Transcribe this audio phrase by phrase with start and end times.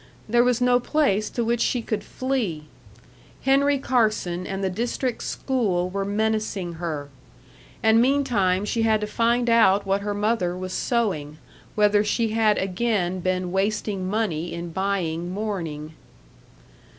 [0.27, 2.63] There was no place to which she could flee.
[3.43, 7.09] Henry Carson and the district school were menacing her.
[7.83, 11.37] And meantime she had to find out what her mother was sewing
[11.75, 15.93] whether she had again been wasting money in buying mourning.